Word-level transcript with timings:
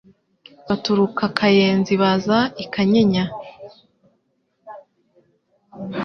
Baturuka 0.67 1.23
Kayenzi 1.37 1.93
baza 2.01 2.39
i 2.63 2.65
Kanyinya 2.73 3.25